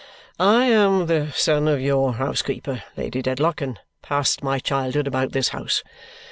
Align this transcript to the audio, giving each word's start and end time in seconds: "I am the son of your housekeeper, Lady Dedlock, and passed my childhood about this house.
"I 0.39 0.65
am 0.65 1.05
the 1.05 1.31
son 1.35 1.67
of 1.67 1.79
your 1.79 2.13
housekeeper, 2.13 2.81
Lady 2.97 3.21
Dedlock, 3.21 3.61
and 3.61 3.79
passed 4.01 4.41
my 4.41 4.57
childhood 4.57 5.05
about 5.05 5.31
this 5.33 5.49
house. 5.49 5.83